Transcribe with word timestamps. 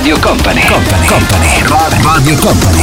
Radio 0.00 0.18
Company, 0.18 0.64
Company, 0.66 1.06
Company, 1.06 2.02
Radio 2.02 2.36
Company. 2.36 2.82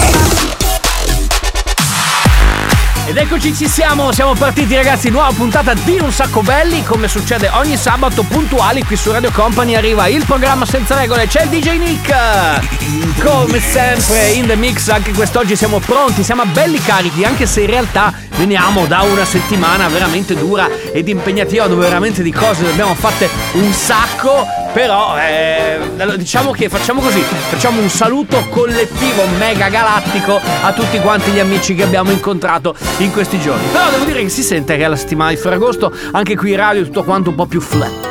Ed 3.08 3.18
eccoci 3.18 3.56
ci 3.56 3.68
siamo, 3.68 4.12
siamo 4.12 4.36
partiti 4.36 4.76
ragazzi, 4.76 5.10
nuova 5.10 5.32
puntata 5.32 5.74
di 5.74 5.98
Un 6.00 6.12
Sacco 6.12 6.42
Belli, 6.42 6.84
come 6.84 7.08
succede 7.08 7.50
ogni 7.54 7.76
sabato 7.76 8.22
puntuali 8.22 8.84
qui 8.84 8.96
su 8.96 9.12
Radio 9.12 9.32
Company. 9.32 9.74
Arriva 9.74 10.06
il 10.08 10.26
programma 10.26 10.66
senza 10.68 10.94
regole, 10.94 11.26
c'è 11.26 11.42
il 11.46 11.50
DJ 11.50 11.78
Nick! 11.80 13.24
Come 13.24 13.60
sempre 13.62 14.28
in 14.34 14.46
the 14.46 14.56
mix, 14.56 14.88
anche 14.90 15.12
quest'oggi 15.12 15.56
siamo 15.56 15.80
pronti, 15.80 16.24
siamo 16.24 16.46
belli 16.46 16.80
carichi, 16.80 17.24
anche 17.24 17.48
se 17.48 17.62
in 17.62 17.68
realtà 17.68 18.14
veniamo 18.36 18.86
da 18.86 19.02
una 19.02 19.26
settimana 19.26 19.88
veramente 19.88 20.36
dura 20.36 20.70
ed 20.92 21.08
impegnativa 21.08 21.66
dove 21.66 21.82
veramente 21.82 22.22
di 22.22 22.32
cose 22.32 22.68
abbiamo 22.68 22.94
fatte 22.94 23.28
un 23.54 23.74
sacco, 23.74 24.46
però 24.78 25.18
eh, 25.18 25.80
diciamo 26.18 26.52
che 26.52 26.70
facciamo 26.70 27.02
così, 27.02 27.20
facciamo 27.22 27.82
un 27.82 27.90
saluto 27.90 28.46
collettivo 28.50 29.26
mega 29.40 29.70
galattico 29.70 30.40
a 30.62 30.72
tutti 30.72 31.00
quanti 31.00 31.32
gli 31.32 31.40
amici 31.40 31.74
che 31.74 31.82
abbiamo 31.82 32.12
incontrato 32.12 32.76
in 32.98 33.12
questi 33.12 33.40
giorni. 33.40 33.66
Però 33.72 33.90
devo 33.90 34.06
dire 34.06 34.22
che 34.22 34.30
si 34.30 34.44
sente 34.44 34.78
che 34.78 34.84
è 34.84 34.88
la 34.88 34.96
settimana 34.96 35.32
di 35.32 35.38
Ferragosto, 35.38 35.92
anche 36.12 36.36
qui 36.36 36.52
in 36.52 36.58
radio 36.58 36.84
tutto 36.84 37.04
quanto 37.04 37.32
un 37.32 37.36
po' 37.36 37.48
più 37.48 37.60
flat 37.60 38.07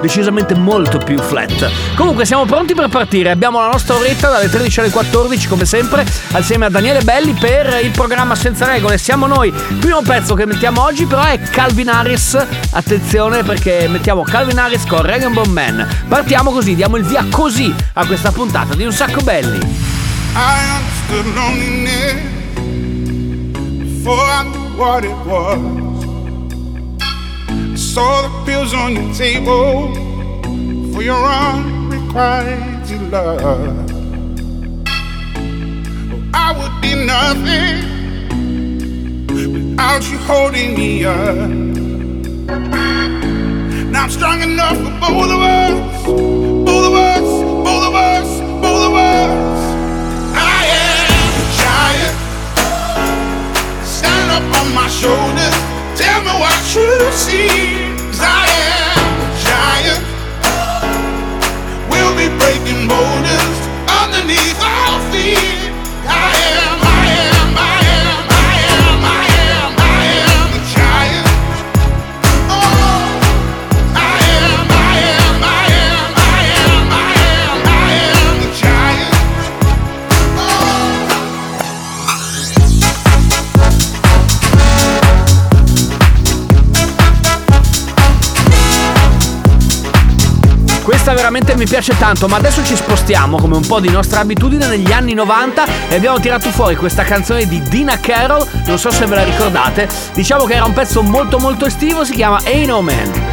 decisamente 0.00 0.54
molto 0.54 0.98
più 0.98 1.18
flat. 1.18 1.70
Comunque 1.96 2.24
siamo 2.24 2.44
pronti 2.44 2.74
per 2.74 2.88
partire, 2.88 3.30
abbiamo 3.30 3.60
la 3.60 3.68
nostra 3.68 3.94
oretta 3.96 4.30
dalle 4.30 4.48
13 4.48 4.80
alle 4.80 4.90
14 4.90 5.48
come 5.48 5.64
sempre, 5.64 6.06
assieme 6.32 6.66
a 6.66 6.68
Daniele 6.68 7.02
Belli 7.02 7.32
per 7.32 7.80
il 7.82 7.90
programma 7.90 8.34
Senza 8.34 8.66
Regole. 8.66 8.98
Siamo 8.98 9.26
noi, 9.26 9.52
primo 9.78 10.02
pezzo 10.02 10.34
che 10.34 10.46
mettiamo 10.46 10.82
oggi 10.82 11.06
però 11.06 11.22
è 11.22 11.38
Calvin 11.40 11.88
Harris, 11.88 12.34
attenzione 12.70 13.42
perché 13.42 13.86
mettiamo 13.88 14.22
Calvin 14.22 14.58
Harris 14.58 14.84
con 14.86 15.02
Regan 15.02 15.32
Bone 15.32 15.48
Man. 15.48 15.88
Partiamo 16.08 16.50
così, 16.50 16.74
diamo 16.74 16.96
il 16.96 17.04
via 17.04 17.26
così 17.30 17.74
a 17.94 18.06
questa 18.06 18.32
puntata 18.32 18.74
di 18.74 18.84
Un 18.84 18.92
Sacco 18.92 19.20
Belli. 19.20 19.58
I 20.36 20.58
understood 20.76 21.34
loneliness 21.34 22.14
before 23.78 24.28
I 24.28 24.42
knew 24.44 24.76
what 24.76 25.04
it 25.04 25.14
was. 25.24 25.93
Saw 27.94 28.22
the 28.22 28.30
pills 28.44 28.74
on 28.74 28.96
your 28.96 29.14
table 29.14 29.94
for 30.92 31.00
your 31.00 31.24
unrequited 31.24 33.02
love. 33.12 33.40
Oh, 33.40 33.70
I 36.34 36.50
would 36.58 36.80
be 36.82 36.94
nothing 37.06 37.76
without 39.28 40.02
you 40.10 40.18
holding 40.18 40.74
me 40.74 41.04
up. 41.04 41.48
Now 43.92 44.02
I'm 44.02 44.10
strong 44.10 44.42
enough 44.42 44.76
for 44.76 44.90
both 44.98 45.30
of 45.30 45.40
us, 45.40 46.04
both 46.04 46.86
of 46.86 46.94
us, 46.94 47.28
both 47.62 47.84
of 47.86 47.94
us, 47.94 48.40
both 48.60 48.86
of 48.88 48.94
us. 48.94 49.60
I 50.34 50.66
am 50.82 51.10
a 51.38 51.46
giant. 51.62 52.16
Stand 53.86 54.30
up 54.32 54.42
on 54.60 54.66
my 54.74 54.88
shoulders. 54.88 55.73
Tell 55.96 56.22
me 56.22 56.32
what 56.40 56.74
you 56.74 57.12
see. 57.12 57.93
Mi 91.64 91.70
piace 91.70 91.96
tanto, 91.96 92.28
ma 92.28 92.36
adesso 92.36 92.62
ci 92.62 92.76
spostiamo 92.76 93.38
come 93.38 93.56
un 93.56 93.66
po' 93.66 93.80
di 93.80 93.88
nostra 93.88 94.20
abitudine 94.20 94.66
negli 94.66 94.92
anni 94.92 95.14
90 95.14 95.88
e 95.88 95.94
abbiamo 95.94 96.20
tirato 96.20 96.50
fuori 96.50 96.76
questa 96.76 97.04
canzone 97.04 97.46
di 97.46 97.62
Dina 97.62 97.98
Carroll, 97.98 98.46
non 98.66 98.78
so 98.78 98.90
se 98.90 99.06
ve 99.06 99.14
la 99.14 99.24
ricordate, 99.24 99.88
diciamo 100.12 100.44
che 100.44 100.54
era 100.54 100.66
un 100.66 100.74
pezzo 100.74 101.02
molto 101.02 101.38
molto 101.38 101.64
estivo, 101.64 102.04
si 102.04 102.12
chiama 102.12 102.38
Ain't 102.44 102.66
No 102.66 102.82
Man. 102.82 103.23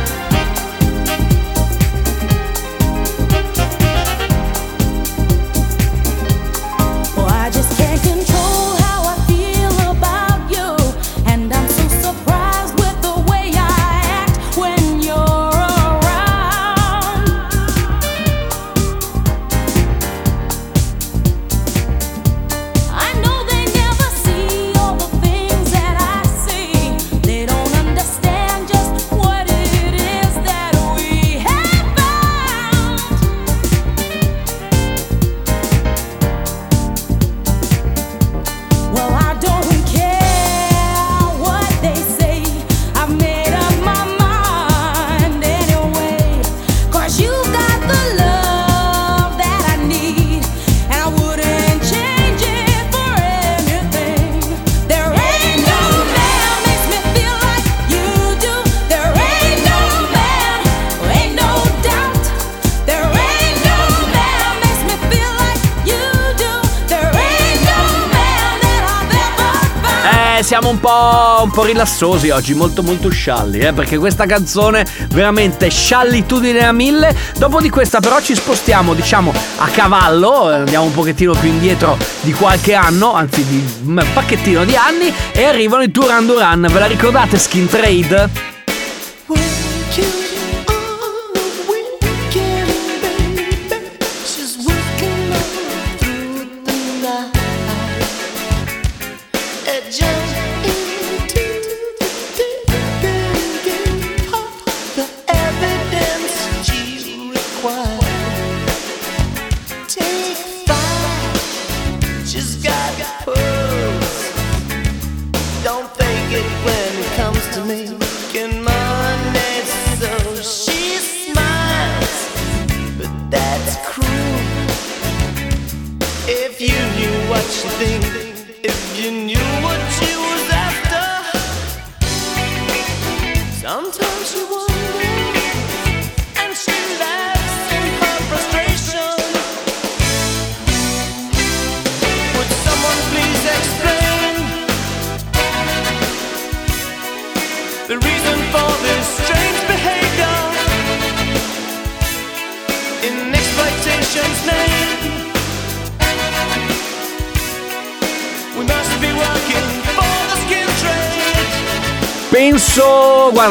Po', 70.81 71.43
un 71.43 71.51
po' 71.51 71.63
rilassosi 71.63 72.29
oggi, 72.29 72.53
molto 72.53 72.83
molto 72.83 73.09
scialli, 73.09 73.59
eh, 73.59 73.71
perché 73.71 73.97
questa 73.97 74.25
canzone 74.25 74.85
veramente 75.09 75.69
sciallitudine 75.69 76.65
a 76.65 76.73
mille. 76.73 77.15
Dopo 77.37 77.61
di 77.61 77.69
questa 77.69 78.01
però 78.01 78.19
ci 78.19 78.35
spostiamo, 78.35 78.93
diciamo, 78.93 79.31
a 79.59 79.67
cavallo, 79.67 80.51
eh, 80.51 80.55
andiamo 80.55 80.85
un 80.85 80.93
pochettino 80.93 81.33
più 81.33 81.47
indietro 81.47 81.97
di 82.21 82.33
qualche 82.33 82.73
anno, 82.73 83.13
anzi 83.13 83.45
di 83.45 83.63
un 83.85 84.03
pacchettino 84.13 84.65
di 84.65 84.75
anni, 84.75 85.13
e 85.31 85.45
arrivano 85.45 85.83
i 85.83 85.91
Duran 85.91 86.25
Duran. 86.25 86.67
Ve 86.69 86.79
la 86.79 86.87
ricordate 86.87 87.37
Skin 87.37 87.67
Trade? 87.67 88.50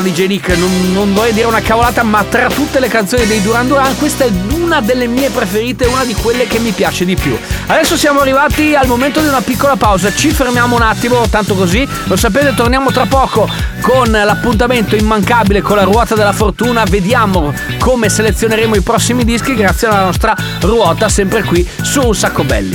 Guarda 0.00 0.16
DJ 0.16 0.26
Nick, 0.28 0.56
non, 0.56 0.92
non 0.92 1.12
vorrei 1.12 1.34
dire 1.34 1.46
una 1.46 1.60
cavolata, 1.60 2.02
ma 2.02 2.24
tra 2.24 2.48
tutte 2.48 2.80
le 2.80 2.88
canzoni 2.88 3.26
dei 3.26 3.42
Duran 3.42 3.66
Duran 3.66 3.98
questa 3.98 4.24
è 4.24 4.30
una 4.54 4.80
delle 4.80 5.06
mie 5.06 5.28
preferite, 5.28 5.84
una 5.86 6.04
di 6.04 6.14
quelle 6.14 6.46
che 6.46 6.58
mi 6.58 6.70
piace 6.70 7.04
di 7.04 7.16
più. 7.16 7.38
Adesso 7.66 7.98
siamo 7.98 8.20
arrivati 8.20 8.74
al 8.74 8.86
momento 8.86 9.20
di 9.20 9.28
una 9.28 9.42
piccola 9.42 9.76
pausa, 9.76 10.10
ci 10.14 10.30
fermiamo 10.30 10.74
un 10.74 10.80
attimo, 10.82 11.28
tanto 11.28 11.54
così, 11.54 11.86
lo 12.04 12.16
sapete, 12.16 12.54
torniamo 12.54 12.90
tra 12.92 13.04
poco 13.04 13.46
con 13.82 14.10
l'appuntamento 14.10 14.96
immancabile 14.96 15.60
con 15.60 15.76
la 15.76 15.84
ruota 15.84 16.14
della 16.14 16.32
fortuna, 16.32 16.84
vediamo 16.84 17.52
come 17.78 18.08
selezioneremo 18.08 18.76
i 18.76 18.80
prossimi 18.80 19.24
dischi 19.24 19.54
grazie 19.54 19.88
alla 19.88 20.04
nostra 20.04 20.34
ruota 20.60 21.10
sempre 21.10 21.42
qui 21.42 21.68
su 21.82 22.00
Un 22.00 22.14
Sacco 22.14 22.42
Belli. 22.44 22.74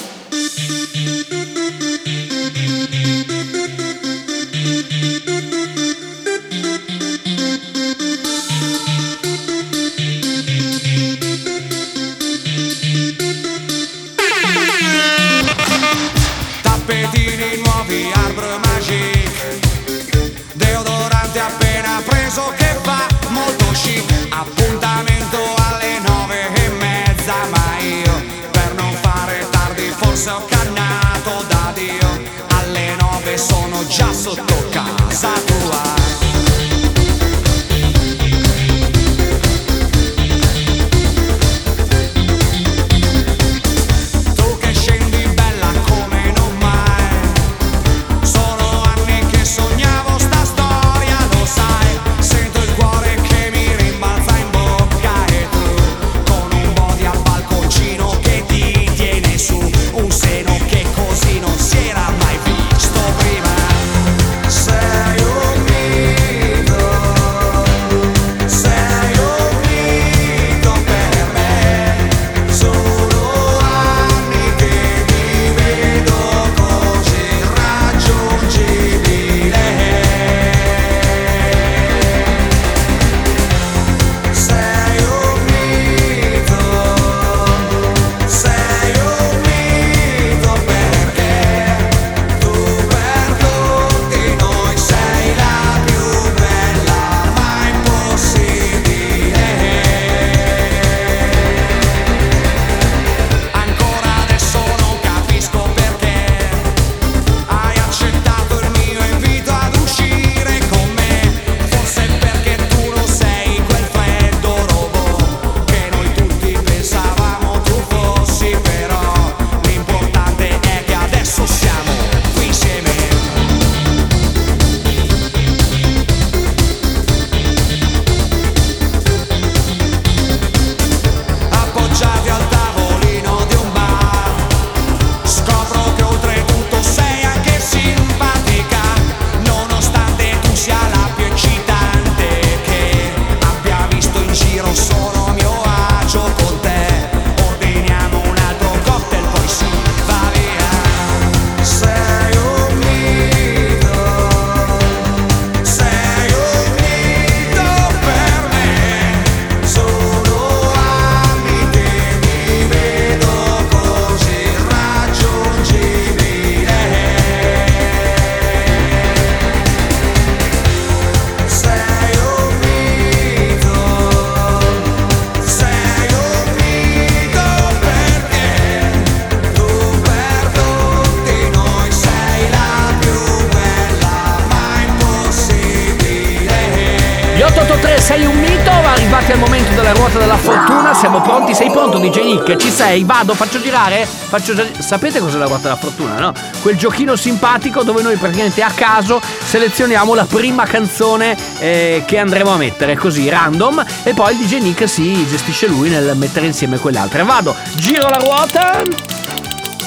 Sei? 192.91 193.05
Vado, 193.05 193.33
faccio 193.35 193.61
girare? 193.61 194.05
Faccio 194.05 194.53
gi- 194.53 194.81
Sapete 194.81 195.21
cos'è 195.21 195.37
la 195.37 195.45
ruota 195.45 195.61
della 195.61 195.77
fortuna, 195.77 196.19
no? 196.19 196.33
Quel 196.61 196.75
giochino 196.75 197.15
simpatico 197.15 197.83
dove 197.83 198.01
noi 198.01 198.17
praticamente 198.17 198.61
a 198.61 198.69
caso 198.69 199.21
selezioniamo 199.45 200.13
la 200.13 200.25
prima 200.25 200.65
canzone 200.65 201.37
eh, 201.59 202.03
che 202.05 202.17
andremo 202.17 202.51
a 202.53 202.57
mettere, 202.57 202.97
così, 202.97 203.29
random, 203.29 203.85
e 204.03 204.13
poi 204.13 204.33
il 204.33 204.45
DJ 204.45 204.57
Nick 204.59 204.89
si 204.89 205.25
gestisce 205.25 205.67
lui 205.67 205.87
nel 205.87 206.17
mettere 206.17 206.47
insieme 206.47 206.79
quelle 206.79 206.97
altre. 206.97 207.23
Vado, 207.23 207.55
giro 207.75 208.09
la 208.09 208.17
ruota. 208.17 208.83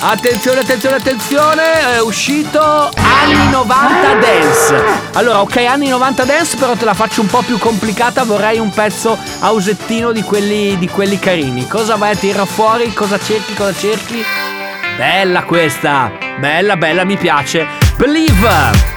Attenzione, 0.01 0.61
attenzione, 0.61 0.97
attenzione, 0.97 1.95
è 1.95 2.01
uscito 2.01 2.61
anni 2.61 3.51
90 3.51 4.15
dance. 4.15 4.85
Allora, 5.15 5.41
ok, 5.41 5.57
anni 5.57 5.89
90 5.89 6.25
dance, 6.25 6.57
però 6.57 6.75
te 6.75 6.85
la 6.85 6.95
faccio 6.95 7.21
un 7.21 7.29
po' 7.29 7.43
più 7.43 7.59
complicata, 7.59 8.25
vorrei 8.25 8.59
un 8.59 8.71
pezzo 8.71 9.17
ausettino 9.41 10.13
di 10.13 10.23
quelli, 10.23 10.77
di 10.79 10.89
quelli 10.89 11.19
carini. 11.19 11.67
Cosa 11.67 11.97
vai 11.97 12.13
a 12.13 12.17
tirare 12.17 12.47
fuori? 12.47 12.93
Cosa 12.93 13.19
cerchi? 13.19 13.55
Cosa 13.55 13.75
cerchi? 13.75 14.23
Bella 14.97 15.45
questa, 15.45 16.13
bella, 16.39 16.77
bella, 16.77 17.05
mi 17.05 17.17
piace. 17.17 17.67
Believe. 17.97 18.94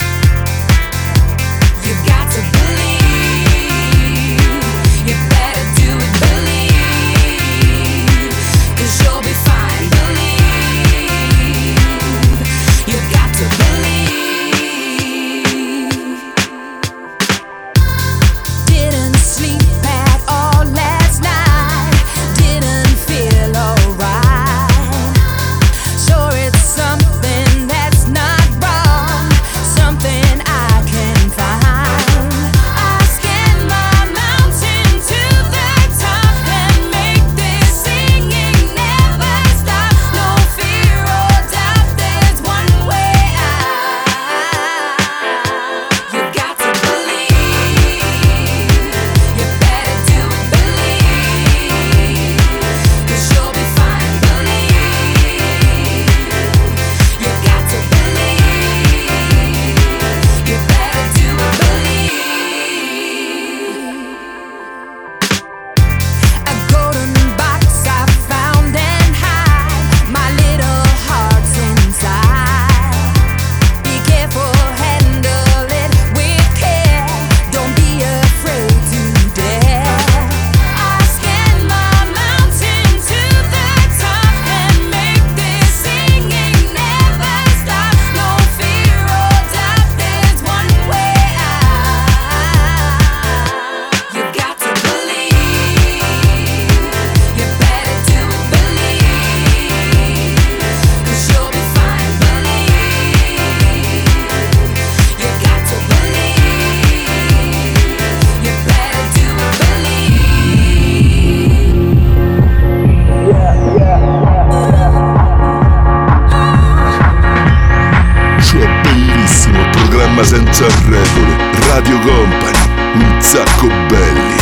Regole. 120.86 121.36
Radio 121.74 122.00
Company, 122.00 122.58
un 122.96 123.22
sacco 123.22 123.68
belli. 123.88 124.36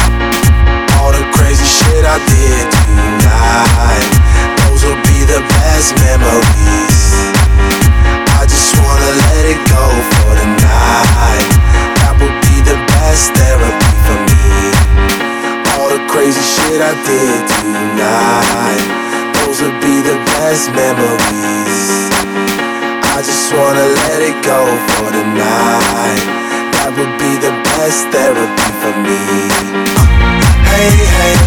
All 0.99 1.11
the 1.11 1.25
crazy 1.31 1.65
shit 1.65 2.05
I 2.05 2.17
did 2.25 2.69
tonight. 2.71 4.09
Those 4.63 4.83
will 4.85 5.01
be 5.03 5.25
the 5.25 5.41
best 5.41 5.93
memories. 5.99 7.33
I 8.39 8.45
just 8.47 8.75
wanna 8.77 9.11
let 9.25 9.45
it 9.45 9.61
go 9.69 9.85
for 10.13 10.35
the 10.35 10.45
night. 10.45 11.49
That 11.99 12.15
would 12.19 12.37
be 12.47 12.61
the 12.61 12.77
best 12.93 13.33
therapy 13.33 13.93
for 14.05 14.17
me. 14.31 14.71
All 15.75 15.89
the 15.89 16.01
crazy 16.07 16.41
shit 16.41 16.81
I 16.81 16.93
did 17.05 17.47
tonight. 17.47 18.85
Those 19.33 19.61
would 19.61 19.79
be 19.81 20.01
the 20.01 20.17
best 20.25 20.71
memories. 20.71 22.44
I 23.17 23.21
just 23.21 23.53
wanna 23.53 23.79
let 23.79 24.21
it 24.21 24.43
go 24.43 24.59
for 24.91 25.07
tonight. 25.09 26.19
That 26.75 26.91
would 26.97 27.15
be 27.17 27.31
the 27.39 27.55
best 27.63 28.11
therapy 28.11 28.69
for 28.83 28.91
me. 29.07 29.23
Hey, 30.67 30.91
hey, 31.15 31.39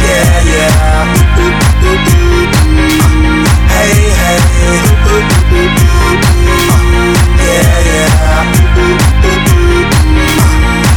yeah, 0.00 0.32
yeah. 0.48 1.04
Hey, 3.68 4.16
hey, 4.16 4.40
yeah, 7.44 7.84
yeah. 7.84 8.40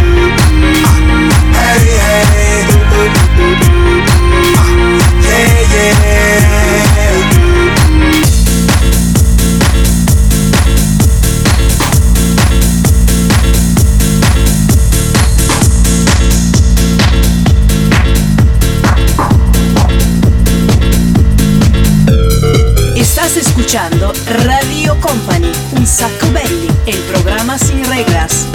Escuchando 23.68 24.14
Radio 24.46 24.98
Company, 24.98 25.52
un 25.76 25.86
saco 25.86 26.32
belli, 26.32 26.68
el 26.86 26.96
programa 27.00 27.58
sin 27.58 27.84
reglas. 27.84 28.46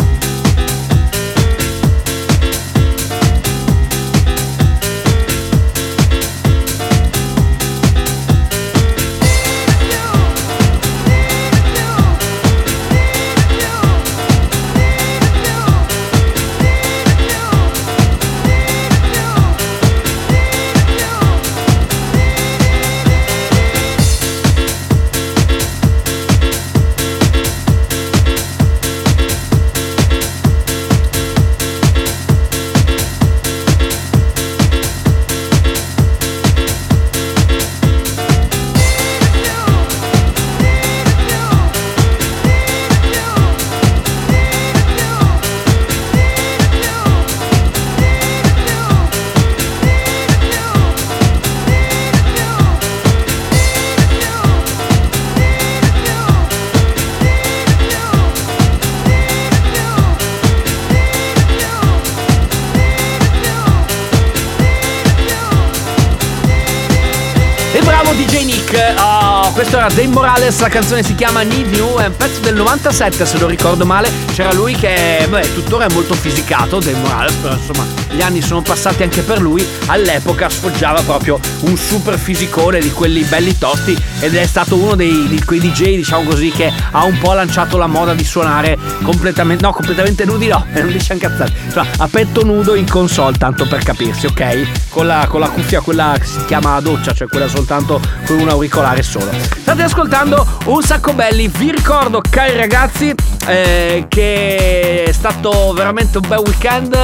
DJ 68.15 68.45
Nick. 68.45 69.12
Questo 69.53 69.77
era 69.77 69.87
Dave 69.87 70.07
Morales, 70.07 70.59
la 70.61 70.67
canzone 70.67 71.03
si 71.03 71.13
chiama 71.13 71.43
Need 71.43 71.75
You, 71.75 71.99
è 71.99 72.07
un 72.07 72.15
pezzo 72.17 72.39
del 72.39 72.55
97 72.55 73.23
se 73.23 73.37
non 73.37 73.47
ricordo 73.47 73.85
male. 73.85 74.09
C'era 74.33 74.51
lui 74.51 74.73
che, 74.73 75.27
beh, 75.29 75.53
tuttora 75.53 75.85
è 75.85 75.93
molto 75.93 76.15
fisicato, 76.15 76.79
Dave 76.79 76.97
Morales, 76.97 77.35
però 77.35 77.53
insomma 77.53 77.85
gli 78.09 78.21
anni 78.21 78.41
sono 78.41 78.63
passati 78.63 79.03
anche 79.03 79.21
per 79.21 79.39
lui. 79.39 79.65
All'epoca 79.85 80.49
sfoggiava 80.49 81.01
proprio 81.01 81.39
un 81.61 81.77
super 81.77 82.17
fisicone 82.17 82.79
di 82.79 82.91
quelli 82.91 83.21
belli 83.23 83.55
tosti 83.55 83.95
ed 84.19 84.35
è 84.35 84.45
stato 84.47 84.75
uno 84.75 84.95
dei, 84.95 85.27
di 85.27 85.43
quei 85.43 85.59
DJ, 85.59 85.97
diciamo 85.97 86.23
così, 86.23 86.49
che 86.49 86.73
ha 86.91 87.03
un 87.03 87.19
po' 87.19 87.33
lanciato 87.33 87.77
la 87.77 87.87
moda 87.87 88.15
di 88.15 88.23
suonare 88.23 88.75
completamente, 89.03 89.63
no, 89.63 89.71
completamente 89.71 90.25
nudi 90.25 90.47
no, 90.47 90.65
non 90.73 90.87
dice 90.87 91.15
cazzate, 91.15 91.53
cioè 91.71 91.85
a 91.97 92.07
petto 92.07 92.43
nudo 92.43 92.73
in 92.73 92.89
console, 92.89 93.37
tanto 93.37 93.67
per 93.67 93.83
capirsi, 93.83 94.25
ok? 94.25 94.89
Con 94.89 95.05
la, 95.05 95.27
con 95.29 95.39
la 95.39 95.49
cuffia, 95.49 95.81
quella 95.81 96.15
che 96.19 96.25
si 96.25 96.43
chiama 96.45 96.79
doccia, 96.79 97.13
cioè 97.13 97.27
quella 97.27 97.47
soltanto 97.47 98.01
con 98.25 98.39
un 98.39 98.49
auricolare 98.49 99.03
solo. 99.03 99.42
State 99.43 99.83
ascoltando 99.83 100.45
un 100.65 100.81
sacco 100.81 101.13
belli, 101.13 101.47
vi 101.47 101.71
ricordo 101.71 102.21
cari 102.27 102.55
ragazzi 102.55 103.13
eh, 103.47 104.05
che 104.07 105.03
è 105.05 105.11
stato 105.11 105.73
veramente 105.73 106.17
un 106.17 106.27
bel 106.27 106.39
weekend, 106.39 106.95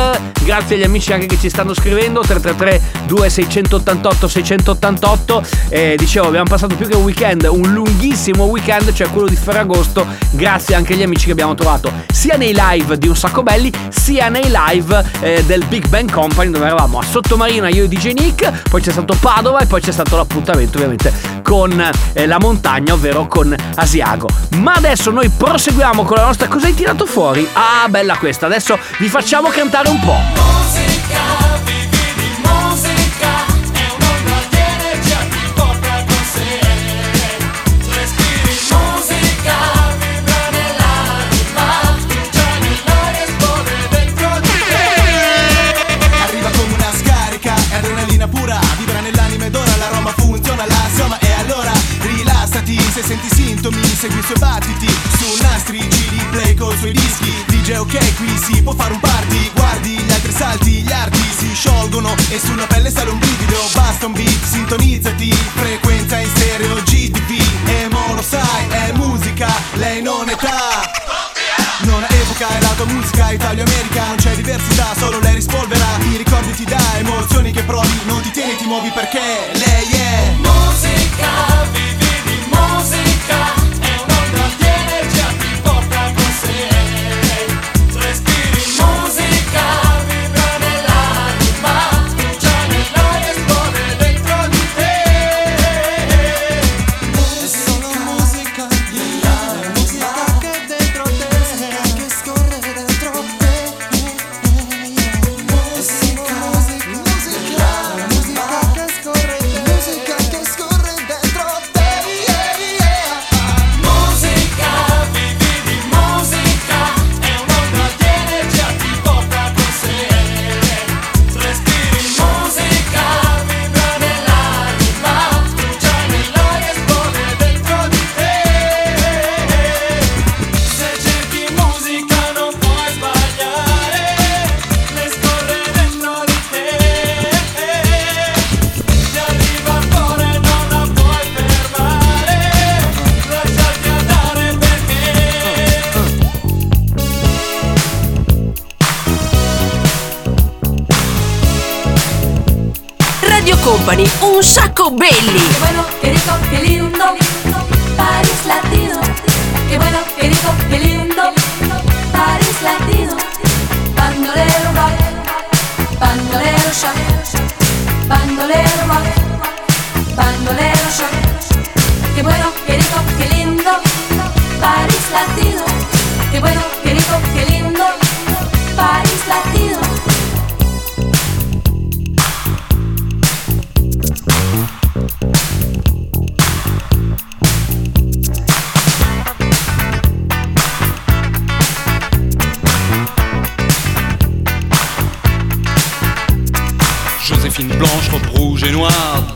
grazie 0.44 0.76
agli 0.76 0.84
amici 0.84 1.14
anche 1.14 1.26
che 1.26 1.38
ci 1.38 1.50
stanno 1.50 1.74
scrivendo, 1.74 2.22
333 2.22 3.06
2688 3.06 4.28
688, 4.28 5.44
eh, 5.70 5.96
dicevo 5.98 6.28
abbiamo 6.28 6.50
passato 6.50 6.76
più 6.76 6.88
che 6.88 6.96
un 6.96 7.04
weekend, 7.04 7.48
un 7.50 7.74
lunghissimo 7.74 8.46
weekend, 8.46 8.92
cioè 8.94 9.10
quello 9.10 9.28
di 9.28 9.36
Ferragosto, 9.36 10.06
grazie 10.32 10.76
anche 10.76 10.94
agli 10.94 11.04
amici 11.04 11.26
che 11.26 11.32
abbiamo 11.32 11.56
trovato 11.56 11.92
sia 12.12 12.36
nei 12.36 12.54
live 12.54 12.98
di 12.98 13.08
un 13.08 13.16
sacco 13.16 13.44
belli, 13.44 13.72
sia 13.90 14.30
nei 14.30 14.52
live 14.52 15.04
eh, 15.22 15.44
del 15.46 15.64
Big 15.66 15.88
Bang 15.88 16.12
Company 16.12 16.52
dove 16.52 16.66
eravamo 16.66 17.00
a 17.00 17.04
Sottomarina 17.04 17.70
io 17.70 17.86
e 17.86 17.88
DJ 17.88 18.12
Nick, 18.12 18.70
poi 18.70 18.82
c'è 18.82 18.92
stato 18.92 19.16
Padova 19.20 19.60
e 19.60 19.66
poi 19.66 19.82
c'è 19.82 19.92
stato 19.92 20.16
l'appuntamento 20.16 20.78
ovviamente 20.78 21.40
con 21.44 21.92
eh, 22.14 22.26
la 22.26 22.38
montagna, 22.40 22.94
ovvero 22.94 23.28
con 23.28 23.56
Asiago. 23.76 24.28
Ma 24.58 24.74
adesso 24.74 25.12
noi 25.12 25.30
proseguiamo 25.30 26.04
con 26.04 26.18
la 26.18 26.26
nostra 26.30 26.48
cosa 26.48 26.68
hai 26.68 26.76
tirato 26.76 27.08
fuori? 27.08 27.48
Ah, 27.54 27.88
bella 27.90 28.16
questa. 28.18 28.46
Adesso 28.46 28.78
vi 29.00 29.10
facciamo 29.10 29.50
cantare 29.50 29.90
un 29.90 30.00
po'. 30.00 30.79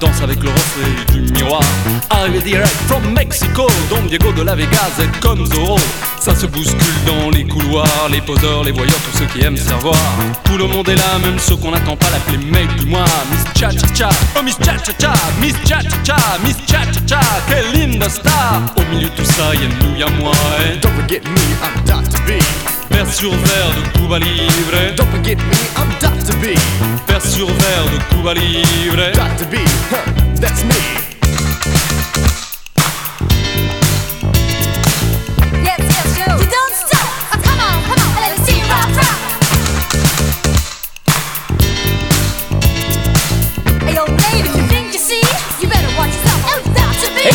Danse 0.03 0.21
avec 0.21 0.43
le 0.43 0.49
reflet 0.49 1.13
du 1.13 1.31
miroir. 1.31 1.61
Arrivé 2.09 2.39
direct 2.41 2.75
from 2.87 3.13
Mexico, 3.13 3.67
Don 3.89 4.01
Diego 4.07 4.33
de 4.33 4.41
la 4.41 4.55
Vegas 4.55 4.99
comme 5.21 5.45
Zorro. 5.45 5.79
Ça 6.19 6.35
se 6.35 6.45
bouscule 6.45 6.99
dans 7.05 7.29
les 7.29 7.45
couloirs, 7.45 8.09
les 8.11 8.19
poseurs, 8.21 8.63
les 8.63 8.71
voyeurs, 8.71 8.99
tous 9.05 9.19
ceux 9.19 9.25
qui 9.27 9.45
aiment 9.45 9.57
se. 9.57 9.69
Tout 10.43 10.57
le 10.57 10.67
monde 10.67 10.89
est 10.89 10.95
là, 10.95 11.19
même 11.23 11.39
ceux 11.39 11.55
qu'on 11.55 11.71
n'attend 11.71 11.95
pas 11.95 12.09
l'appeler 12.11 12.37
mec 12.37 12.67
du 12.75 12.85
mois. 12.85 13.05
Miss 13.31 13.43
Cha 13.59 13.71
Cha 13.71 13.93
Cha, 13.93 14.09
oh 14.37 14.43
Miss 14.43 14.57
Cha 14.57 14.77
Cha 14.77 14.93
Cha, 14.99 15.13
Miss 15.39 15.55
Cha 15.65 15.81
Cha 15.81 15.97
Cha, 16.03 16.17
Miss 16.45 16.57
Cha 16.67 16.81
Cha 16.91 16.99
Cha, 17.07 17.21
quelle 17.47 17.71
linda 17.71 18.09
star. 18.09 18.61
Au 18.75 18.93
milieu 18.93 19.07
de 19.09 19.15
tout 19.15 19.25
ça, 19.25 19.53
y'a 19.53 19.67
nous, 19.81 19.97
y'a 19.97 20.09
moi. 20.19 20.33
Et 20.65 20.77
don't 20.79 20.91
forget 20.95 21.21
me, 21.23 21.41
I'm 21.63 21.83
Dr. 21.85 22.19
B. 22.27 22.72
Verre 22.93 23.11
sur 23.11 23.31
verre 23.31 23.73
de 23.75 23.97
Cuba 23.97 24.19
Libre. 24.19 24.95
Don't 24.95 25.09
forget 25.09 25.37
me, 25.37 25.53
I'm 25.75 25.89
Dr. 25.99 26.35
B. 26.37 26.55
Verre 27.07 27.21
sur 27.21 27.47
verre 27.47 27.89
de 27.91 28.15
Cuba 28.15 28.33
Libre. 28.33 29.11
Dr. 29.13 29.49
B, 29.49 29.55
huh, 29.91 30.39
that's 30.39 30.63
me. 30.63 31.02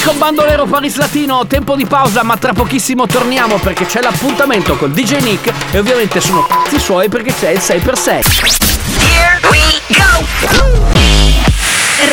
Con 0.08 0.16
Bandolero 0.16 0.64
Paris 0.64 0.96
Latino, 0.96 1.46
tempo 1.46 1.76
di 1.76 1.84
pausa, 1.84 2.22
ma 2.22 2.38
tra 2.38 2.54
pochissimo 2.54 3.06
torniamo 3.06 3.58
perché 3.58 3.84
c'è 3.84 4.00
l'appuntamento 4.00 4.74
col 4.78 4.90
DJ 4.90 5.20
Nick 5.20 5.52
e 5.70 5.78
ovviamente 5.78 6.18
sono 6.22 6.46
cazzi 6.46 6.78
suoi 6.78 7.10
perché 7.10 7.34
c'è 7.34 7.50
il 7.50 7.58
6x6. 7.58 8.56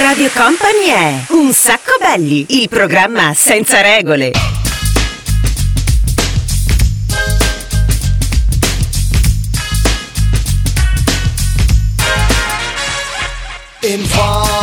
Radio 0.01 0.29
Company 0.34 0.88
è 0.88 1.23
Un 1.29 1.53
sacco 1.53 1.93
belli, 1.97 2.45
il 2.49 2.67
programma 2.67 3.34
senza 3.34 3.79
regole. 3.79 4.34
Informer, 13.79 14.54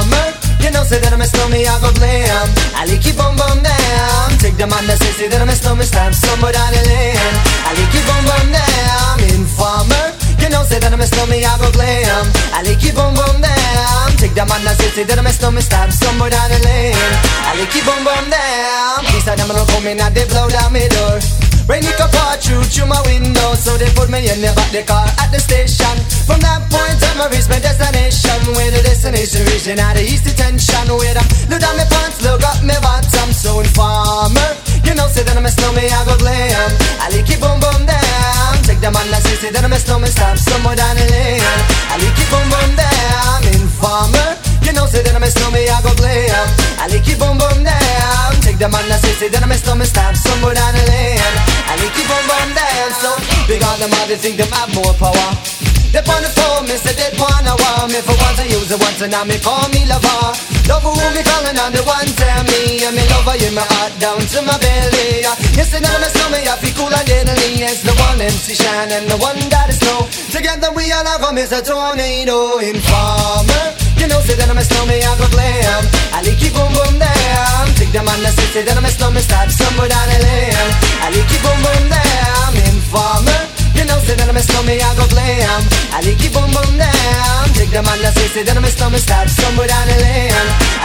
know 0.82 0.88
say 0.88 0.98
that 0.98 1.12
I'm 1.14 1.22
a 1.22 1.26
snowman, 1.26 1.62
I 1.62 1.78
go 1.78 1.90
blam. 1.94 2.46
I 2.74 2.82
like 2.90 3.04
you 3.06 3.14
bum 3.14 3.38
bum 3.38 3.62
down. 3.62 4.28
Take 4.42 4.58
the 4.58 4.66
man 4.66 4.82
that 4.90 4.98
say 4.98 5.14
say 5.14 5.28
that 5.30 5.38
I'm 5.38 5.48
a 5.48 5.54
snowman, 5.54 5.86
stamp 5.86 6.14
somewhere 6.14 6.50
down 6.50 6.74
the 6.74 6.82
lane. 6.90 7.34
I 7.66 7.70
like 7.78 7.94
you 7.94 8.02
bum 8.02 8.22
bum 8.26 8.46
down. 8.50 9.16
Informer, 9.30 10.06
you 10.42 10.48
know 10.50 10.66
say 10.66 10.82
that 10.82 10.90
I'm 10.90 11.00
a 11.00 11.06
snowman, 11.06 11.46
I 11.46 11.54
go 11.58 11.70
glam. 11.70 12.26
I 12.50 12.66
like 12.66 12.82
you 12.82 12.92
bum 12.92 13.14
bum 13.14 13.38
down. 13.38 14.08
Take 14.18 14.34
the 14.34 14.42
man 14.42 14.62
that 14.66 14.74
say 14.78 14.90
say 14.90 15.04
that 15.06 15.18
I'm 15.18 15.26
a 15.26 15.32
snowman, 15.32 15.62
stamp 15.62 15.94
somewhere 15.94 16.34
down 16.34 16.50
the 16.50 16.58
lane. 16.66 16.98
I 17.46 17.54
like 17.54 17.74
you 17.74 17.82
bum 17.86 18.02
bum 18.02 18.26
down. 18.26 19.06
Please 19.06 19.22
tell 19.22 19.38
them 19.38 19.54
don't 19.54 19.68
come 19.70 19.86
in 19.86 20.02
they 20.02 20.26
blow 20.26 20.50
down 20.50 20.74
my 20.74 20.86
door. 20.90 21.22
Rain 21.70 21.86
it 21.86 21.94
pour 21.94 22.34
through 22.42 22.66
through 22.74 22.90
my 22.90 22.98
window 23.06 23.54
So 23.54 23.78
they 23.78 23.86
put 23.94 24.10
me 24.10 24.18
in 24.26 24.42
the 24.42 24.50
back 24.50 24.70
the 24.74 24.82
car 24.82 25.06
at 25.22 25.30
the 25.30 25.38
station 25.38 25.94
From 26.32 26.40
that 26.40 26.64
point 26.72 26.96
on 27.12 27.20
I 27.20 27.28
reach 27.28 27.44
my 27.52 27.60
destination. 27.60 28.56
Where 28.56 28.72
the 28.72 28.80
destination 28.80 29.44
region 29.52 29.76
at 29.76 30.00
the 30.00 30.02
east 30.08 30.24
detention. 30.24 30.88
Where 30.88 31.12
them 31.12 31.28
look 31.52 31.60
down 31.60 31.76
my 31.76 31.84
pants, 31.84 32.24
look 32.24 32.40
up 32.40 32.64
my 32.64 32.72
bottom. 32.80 33.36
So 33.36 33.60
informer. 33.60 34.40
You 34.80 34.96
know 34.96 35.12
say 35.12 35.20
that 35.28 35.36
I'm 35.36 35.44
a 35.44 35.52
snowman, 35.52 35.92
I 35.92 36.00
go 36.08 36.16
glam. 36.16 36.72
I 37.04 37.12
like 37.12 37.28
it 37.28 37.36
boom 37.36 37.60
boom 37.60 37.84
down 37.84 38.52
Take 38.64 38.80
the 38.80 38.88
man 38.88 39.04
that 39.12 39.20
say 39.20 39.36
say 39.36 39.50
that 39.52 39.60
I'm 39.60 39.76
a 39.76 39.78
snowman 39.78 40.08
Stop 40.08 40.40
somewhere 40.40 40.72
down 40.72 40.96
the 40.96 41.04
lane. 41.12 41.44
I 41.92 42.00
like 42.00 42.16
it 42.16 42.28
boom 42.32 42.48
boom 42.48 42.70
down 42.80 43.40
Informer. 43.60 44.40
You 44.64 44.72
know 44.72 44.88
say 44.88 45.04
that 45.04 45.12
I'm 45.12 45.20
a 45.20 45.28
snowman, 45.28 45.68
I 45.68 45.84
go 45.84 45.92
glam. 46.00 46.48
I 46.80 46.88
like 46.88 47.04
it 47.04 47.20
boom 47.20 47.36
boom 47.36 47.60
down 47.60 48.40
Take 48.40 48.56
the 48.56 48.72
man 48.72 48.88
that 48.88 49.04
say 49.04 49.12
say 49.20 49.28
that 49.28 49.44
I'm 49.44 49.52
a 49.52 49.56
snowman 49.60 49.84
Stop 49.84 50.16
somewhere 50.16 50.56
down 50.56 50.72
the 50.72 50.84
lane. 50.88 51.20
I 51.68 51.76
like 51.76 51.92
it 51.92 52.08
boom 52.08 52.24
boom 52.24 52.48
down 52.56 52.88
So 52.96 53.12
big 53.44 53.60
on 53.60 53.76
them 53.84 53.92
they 54.08 54.16
think 54.16 54.40
them 54.40 54.48
have 54.56 54.72
more 54.72 54.96
power 54.96 55.81
they 55.92 56.00
on 56.00 56.24
the 56.24 56.30
phone, 56.32 56.64
me 56.64 56.76
say 56.80 56.96
they 56.96 57.12
wanna 57.20 57.52
want 57.52 57.92
me. 57.92 58.00
For 58.00 58.16
once 58.16 58.40
I 58.40 58.48
use 58.48 58.72
it 58.72 58.80
once 58.80 59.04
and 59.04 59.12
now 59.12 59.28
me 59.28 59.36
call 59.36 59.68
me 59.76 59.84
lover. 59.84 60.32
Love 60.64 60.88
who 60.88 60.96
me 60.96 61.20
calling 61.20 61.58
on 61.60 61.70
the 61.76 61.84
one 61.84 62.08
tell 62.16 62.42
me. 62.48 62.80
And 62.80 62.96
me 62.96 63.04
lover 63.12 63.36
in 63.36 63.52
my 63.52 63.60
heart 63.60 63.92
down 64.00 64.16
to 64.16 64.38
my 64.40 64.56
belly. 64.56 65.20
Yes, 65.52 65.76
and 65.76 65.84
now 65.84 65.92
my 66.00 66.08
stomach 66.08 66.48
I 66.48 66.56
feel 66.64 66.72
cool 66.80 66.88
and 66.88 67.04
deadly. 67.04 67.60
Yes, 67.60 67.84
the 67.84 67.92
one 68.08 68.16
MC 68.16 68.56
Shine 68.56 68.88
and 68.88 69.04
the 69.04 69.20
one 69.20 69.36
that 69.52 69.68
is 69.68 69.78
snow 69.78 70.08
Together 70.32 70.72
we 70.72 70.88
all 70.96 71.04
have 71.04 71.20
a 71.20 71.30
Mr. 71.36 71.60
Tornado 71.60 72.56
Informer. 72.58 73.76
You 74.00 74.08
know, 74.08 74.18
say 74.24 74.34
that 74.34 74.48
I'm 74.48 74.58
a 74.58 74.64
snowman, 74.64 74.98
I 74.98 75.12
go 75.14 75.28
glam 75.30 75.84
I 76.16 76.24
like 76.26 76.42
boom 76.50 76.72
boom 76.74 76.98
down 76.98 77.68
Take 77.78 77.92
the 77.92 78.02
man 78.02 78.18
that 78.24 78.34
say, 78.34 78.48
say 78.50 78.62
that 78.64 78.74
I'm 78.74 78.84
a 78.84 78.90
snowman 78.90 79.22
Start 79.22 79.52
somewhere 79.52 79.92
down 79.92 80.08
the 80.08 80.18
lane. 80.24 80.56
I 81.04 81.12
like 81.12 81.34
boom 81.38 81.58
boom 81.62 81.84
down 81.86 82.52
Informer 82.72 83.51
you 84.02 84.08
know, 84.08 84.14
say 84.14 84.16
that 84.16 84.28
I'm 84.28 84.36
a 84.36 84.40
snowman, 84.40 84.80
I 84.80 84.94
go 84.94 85.06
glam 85.08 85.62
I 85.92 86.00
like 86.02 86.22
it 86.22 86.32
boom 86.32 86.50
boom 86.50 86.78
down 86.78 87.46
The 87.72 87.80
man 87.80 88.04
that 88.04 88.12
say, 88.12 88.28
say 88.28 88.42
that 88.44 88.52
I'm 88.52 88.68
a 88.68 88.68
snowman 88.68 89.00
Start 89.00 89.32
somewhere 89.32 89.64
down 89.64 89.88
the 89.88 89.96
lane 90.04 90.28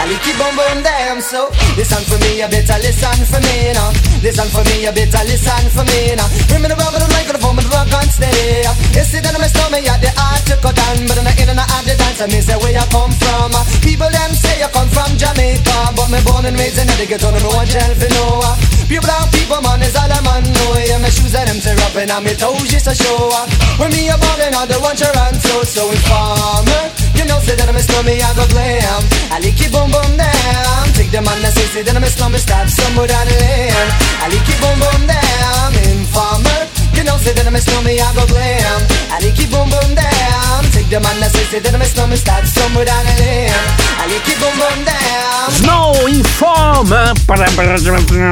I 0.00 0.08
like 0.08 0.24
it 0.24 0.32
boom 0.40 0.56
boom 0.56 0.80
down 0.80 1.20
So, 1.20 1.52
listen 1.76 2.00
for 2.08 2.16
me, 2.24 2.40
you 2.40 2.48
better 2.48 2.80
listen 2.80 3.28
for 3.28 3.36
me 3.44 3.76
now 3.76 3.92
Listen 4.24 4.48
for 4.48 4.64
me, 4.64 4.88
you 4.88 4.92
better 4.96 5.20
listen 5.28 5.68
for 5.68 5.84
me 5.84 6.16
now 6.16 6.24
Bring 6.48 6.64
me 6.64 6.72
the 6.72 6.80
rubber, 6.80 6.96
the 6.96 7.12
microphone, 7.12 7.60
the 7.60 7.68
rock 7.68 7.92
on 7.92 8.08
steady 8.08 8.64
You 8.96 9.04
see 9.04 9.20
that 9.20 9.36
I'm 9.36 9.44
a 9.44 9.48
snowman, 9.52 9.84
yeah, 9.84 10.00
the 10.00 10.08
art 10.16 10.40
to 10.48 10.56
cut 10.64 10.80
down 10.80 11.04
But 11.04 11.20
I'm 11.20 11.28
not 11.28 11.36
in 11.36 11.52
and 11.52 11.60
out 11.60 11.84
the 11.84 11.92
dance, 11.92 12.24
I 12.24 12.28
say 12.40 12.56
where 12.56 12.72
you 12.72 12.86
come 12.88 13.12
from 13.20 13.52
uh. 13.52 13.68
People 13.84 14.08
them 14.08 14.32
say 14.32 14.56
you 14.56 14.72
come 14.72 14.88
from 14.88 15.12
Jamaica 15.20 15.92
But 15.92 16.08
me 16.08 16.24
born 16.24 16.48
and 16.48 16.56
raised 16.56 16.80
in 16.80 16.88
the 16.88 17.04
ghetto, 17.04 17.28
no 17.36 17.52
one 17.52 17.68
tell 17.68 17.92
for 18.00 18.08
no 18.16 18.40
Pure 18.88 19.04
brown 19.04 19.28
people, 19.28 19.60
man, 19.60 19.84
is 19.84 19.92
all 19.92 20.08
a 20.08 20.18
man 20.24 20.40
know 20.40 20.72
Yeah, 20.80 21.04
my 21.04 21.12
shoes 21.12 21.36
and 21.36 21.52
them 21.52 21.60
tear 21.60 21.76
up 21.84 21.92
and 22.00 22.08
on 22.08 22.24
my 22.24 22.32
toes 22.32 22.64
just 22.72 22.88
a 22.88 22.96
show 22.96 23.28
uh. 23.28 23.44
When 23.76 23.92
me 23.92 24.08
a 24.08 24.16
ballin', 24.16 24.56
don't 24.56 24.80
want 24.80 24.96
your 24.96 25.12
answer 25.28 25.60
So 25.68 25.92
informer, 25.92 26.77
you 27.14 27.24
know, 27.28 27.38
say 27.40 27.54
that 27.56 27.68
I'm 27.68 27.76
a 27.76 27.82
snowman, 27.82 28.20
I 28.20 28.30
go 28.34 28.44
glam. 28.52 29.02
I 29.34 29.38
like 29.40 29.58
it 29.58 29.70
boom 29.72 29.90
boom 29.90 30.12
down. 30.16 30.84
Take 30.94 31.10
the 31.10 31.20
man 31.22 31.38
that 31.42 31.52
say, 31.54 31.66
say 31.72 31.82
that 31.82 31.96
I'm 31.96 32.04
a 32.04 32.10
snowman, 32.10 32.40
stop 32.40 32.68
somewhere 32.68 33.08
down 33.08 33.26
the 33.26 33.36
lane 33.38 33.90
I 34.22 34.26
like 34.30 34.48
it 34.48 34.58
boom 34.62 34.76
boom 34.82 35.02
down. 35.06 35.70
Informer, 35.90 36.60
you 36.94 37.02
know, 37.04 37.16
say 37.18 37.32
that 37.32 37.46
I'm 37.46 37.56
a 37.56 37.60
snowman, 37.60 37.98
I 37.98 38.08
go 38.14 38.24
glam. 38.26 38.80
I 39.14 39.16
like 39.22 39.38
it 39.38 39.48
boom 39.50 39.68
boom 39.70 39.94
down 39.94 40.17
Take 40.88 41.02
the 41.02 41.06
man 41.06 41.20
that 41.20 41.30
say, 41.32 41.44
say 41.44 41.60
that 41.60 41.74
I'm 41.74 41.82
a 41.82 41.84
snowman, 41.84 42.16
stop 42.16 42.42
somewhere 42.46 42.86
down 42.86 43.04
the 43.04 43.20
lane 43.20 43.52
I 44.00 44.06
like 44.08 44.24
it 44.24 44.40
boom 44.40 44.56
boom 44.56 44.84
down 44.84 45.50
Snow 45.50 46.06
Inform 46.06 46.86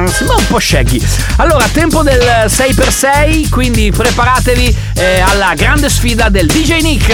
Sembra 0.07 0.35
un 0.35 0.47
po' 0.47 0.59
shaggy 0.59 0.99
Allora, 1.35 1.67
tempo 1.71 2.01
del 2.01 2.45
6x6 2.47 3.49
Quindi 3.49 3.91
preparatevi 3.91 4.75
eh, 4.95 5.19
alla 5.19 5.53
grande 5.55 5.89
sfida 5.89 6.29
del 6.29 6.47
DJ 6.47 6.81
Nick. 6.81 7.07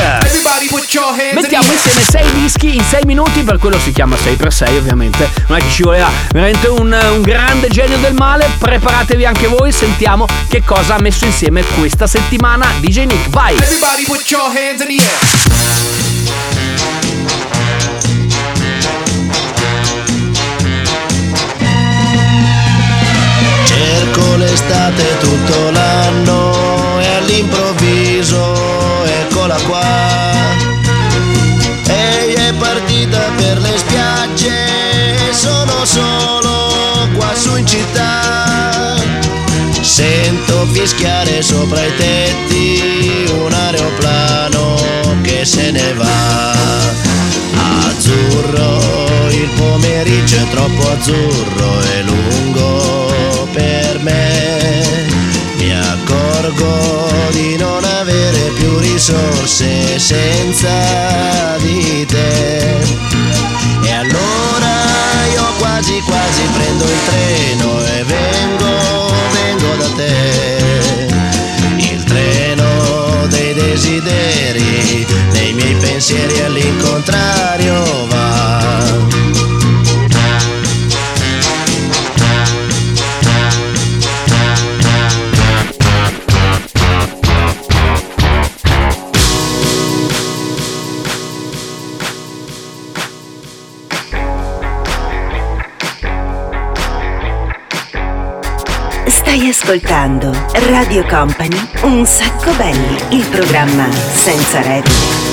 Mettiamo 1.33 1.71
insieme 1.71 2.01
6 2.01 2.31
dischi 2.33 2.75
in 2.75 2.83
6 2.83 3.01
minuti 3.05 3.41
Per 3.41 3.57
quello 3.57 3.77
si 3.79 3.91
chiama 3.91 4.15
6x6 4.15 4.77
ovviamente. 4.77 5.29
Non 5.47 5.57
è 5.57 5.61
che 5.61 5.69
ci 5.69 5.83
voleva 5.83 6.09
veramente 6.31 6.67
un, 6.67 6.97
un 7.11 7.21
grande 7.21 7.67
genio 7.67 7.97
del 7.97 8.13
male. 8.13 8.49
Preparatevi 8.57 9.25
anche 9.25 9.47
voi 9.47 9.71
Sentiamo 9.73 10.25
che 10.47 10.63
cosa 10.63 10.95
ha 10.95 10.99
messo 10.99 11.25
insieme 11.25 11.63
questa 11.77 12.07
settimana 12.07 12.67
DJ 12.79 13.05
Nick. 13.05 13.29
Vai! 13.29 13.55
Everybody 13.55 14.03
put 14.05 14.29
your 14.29 14.43
hands 14.43 14.81
in 14.81 14.87
the 14.87 15.03
air. 15.03 15.32
Cerco 23.65 24.35
l'estate 24.35 25.17
tutto 25.19 25.71
l'anno 25.71 26.99
e 26.99 27.07
all'improvviso 27.15 29.03
eccola 29.05 29.55
qua. 29.67 30.11
Ehi 31.87 32.33
è 32.33 32.53
partita 32.53 33.31
per 33.35 33.59
le 33.59 33.77
spiagge 33.77 35.29
e 35.29 35.33
sono 35.33 35.85
solo 35.85 37.09
qua 37.15 37.33
su 37.35 37.55
in 37.55 37.65
città. 37.67 38.95
Sento 39.81 40.65
fischiare 40.71 41.41
sopra 41.41 41.83
i 41.83 41.95
tetti 41.95 43.29
un'area 43.31 43.82
se 45.45 45.71
ne 45.71 45.93
va. 45.93 46.51
Azzurro, 47.87 49.27
il 49.29 49.49
pomeriggio 49.55 50.37
è 50.37 50.47
troppo 50.49 50.89
azzurro 50.91 51.81
e 51.81 52.01
lungo 52.03 53.47
per 53.51 53.99
me. 53.99 55.07
Mi 55.57 55.73
accorgo 55.73 57.29
di 57.31 57.57
non 57.57 57.83
avere 57.83 58.51
più 58.55 58.77
risorse 58.79 59.99
senza 59.99 61.57
di 61.57 62.05
te. 62.05 62.77
E 63.83 63.91
allora 63.91 64.73
io 65.33 65.43
quasi 65.57 65.99
quasi 66.05 66.41
prendo 66.53 66.85
il 66.85 66.99
treno 67.05 67.72
pensieri 76.05 76.41
all'incontrario 76.41 77.81
va. 78.07 78.81
Stai 99.07 99.47
ascoltando 99.47 100.33
Radio 100.67 101.05
Company 101.05 101.57
Un 101.83 102.05
sacco 102.05 102.51
belli, 102.57 102.97
il 103.11 103.25
programma 103.29 103.89
senza 104.11 104.61
regole. 104.61 105.32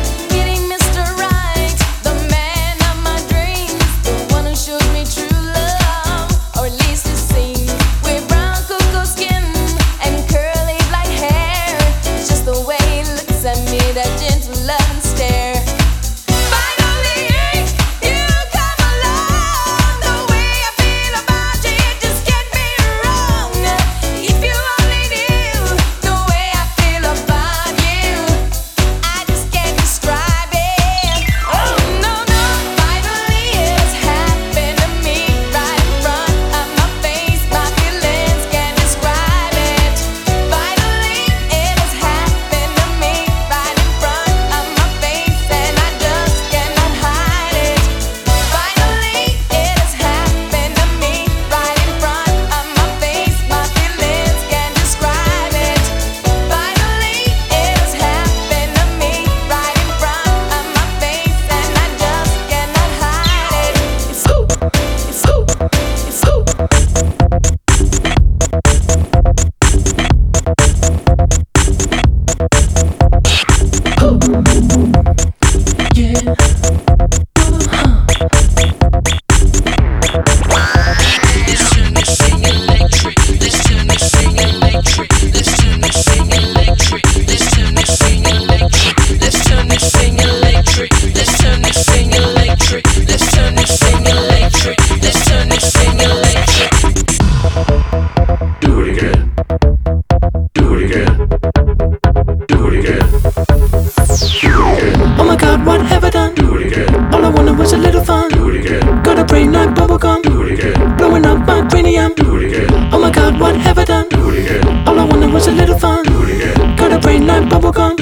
My 113.11 113.15
god, 113.15 113.39
what 113.39 113.55
have 113.57 113.77
I 113.77 113.85
done? 113.85 114.07
Do 114.09 114.29
it 114.29 114.39
again. 114.39 114.87
All 114.87 114.99
I 114.99 115.03
wanted 115.03 115.33
was 115.33 115.47
a 115.47 115.51
little 115.51 115.77
fun. 115.77 116.03
Do 116.03 116.23
it 116.23 116.35
again. 116.35 116.75
Got 116.77 116.93
a 116.93 116.99
brain 116.99 117.27
like 117.27 117.43
bubblegum. 117.43 117.97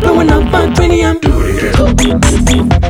Blowing 0.00 0.30
up 0.30 0.44
my 0.50 0.74
cranium. 0.74 1.18
Radio 1.22 2.81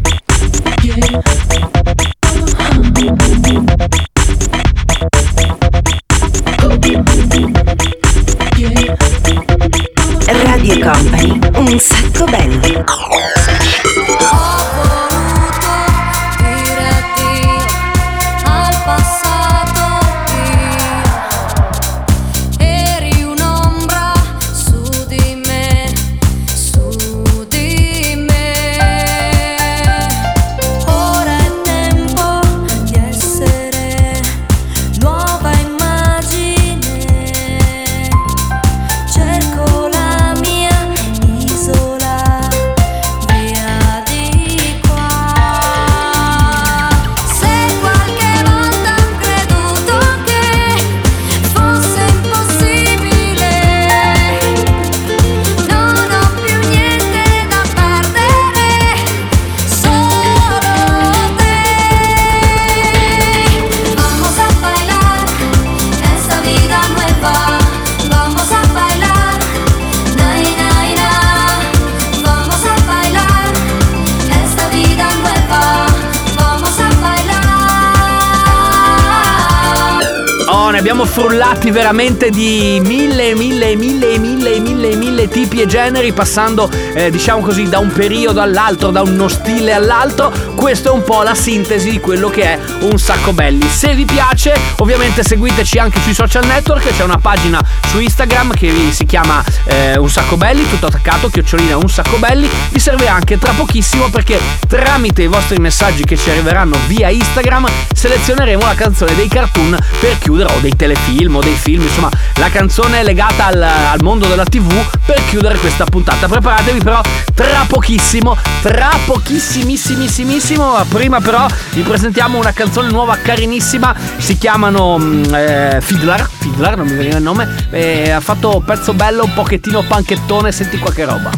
frullati 81.12 81.70
veramente 81.70 82.30
di 82.30 82.80
mille, 82.82 83.34
mille, 83.34 83.76
mille, 83.76 84.16
mille, 84.16 84.58
mille, 84.60 84.96
mille 84.96 85.28
tipi 85.28 85.60
e 85.60 85.66
generi, 85.66 86.10
passando, 86.12 86.70
eh, 86.94 87.10
diciamo 87.10 87.42
così, 87.42 87.68
da 87.68 87.80
un 87.80 87.92
periodo 87.92 88.40
all'altro, 88.40 88.90
da 88.90 89.02
uno 89.02 89.28
stile 89.28 89.74
all'altro. 89.74 90.32
Questo 90.54 90.88
è 90.88 90.92
un 90.92 91.04
po' 91.04 91.22
la 91.22 91.34
sintesi 91.34 91.90
di 91.90 92.00
quello 92.00 92.30
che 92.30 92.44
è 92.44 92.58
un 92.80 92.98
sacco 92.98 93.34
belli. 93.34 93.68
Se 93.68 93.94
vi 93.94 94.06
piace, 94.06 94.58
ovviamente 94.78 95.22
seguiteci 95.22 95.78
anche 95.78 96.00
sui 96.00 96.14
social 96.14 96.46
network, 96.46 96.96
c'è 96.96 97.04
una 97.04 97.18
pagina 97.18 97.60
su 97.88 98.00
Instagram 98.00 98.54
che 98.54 98.72
si 98.90 99.04
chiama 99.04 99.44
eh, 99.64 99.98
Un 99.98 100.08
sacco 100.08 100.38
belli, 100.38 100.66
tutto 100.70 100.86
attaccato, 100.86 101.28
chiocciolina 101.28 101.76
un 101.76 101.90
sacco 101.90 102.16
belli. 102.16 102.48
Vi 102.70 102.78
serve 102.78 103.06
anche 103.08 103.38
tra 103.38 103.52
pochissimo 103.52 104.08
perché 104.08 104.40
tramite 104.66 105.24
i 105.24 105.26
vostri 105.26 105.58
messaggi 105.58 106.04
che 106.04 106.16
ci 106.16 106.30
arriveranno 106.30 106.78
via 106.86 107.10
Instagram 107.10 107.68
selezioneremo 107.94 108.64
la 108.64 108.74
canzone 108.74 109.14
dei 109.14 109.28
cartoon 109.28 109.78
per 110.00 110.18
chiudere 110.18 110.52
o 110.54 110.58
dei 110.60 110.74
telefilm 111.02 111.36
o 111.36 111.40
dei 111.40 111.54
film, 111.54 111.82
insomma 111.82 112.10
la 112.36 112.48
canzone 112.48 113.02
legata 113.02 113.46
al, 113.46 113.62
al 113.62 114.02
mondo 114.02 114.26
della 114.26 114.44
tv 114.44 114.72
per 115.04 115.22
chiudere 115.26 115.58
questa 115.58 115.84
puntata. 115.84 116.28
Preparatevi 116.28 116.80
però 116.82 117.00
tra 117.34 117.64
pochissimo, 117.66 118.36
tra 118.62 118.90
pochissimissimissimo. 119.04 120.84
Prima 120.88 121.20
però 121.20 121.46
vi 121.72 121.82
presentiamo 121.82 122.38
una 122.38 122.52
canzone 122.52 122.90
nuova 122.90 123.16
carinissima, 123.16 123.94
si 124.18 124.38
chiamano 124.38 124.98
mm, 124.98 125.34
eh, 125.34 125.78
Fiddler, 125.82 126.28
Fiddler 126.38 126.76
non 126.76 126.86
mi 126.86 126.94
veniva 126.94 127.16
il 127.16 127.22
nome, 127.22 127.66
e 127.70 128.10
ha 128.10 128.20
fatto 128.20 128.56
un 128.56 128.64
pezzo 128.64 128.92
bello, 128.94 129.24
un 129.24 129.34
pochettino 129.34 129.82
panchettone, 129.82 130.52
senti 130.52 130.78
qualche 130.78 131.04
roba. 131.04 131.30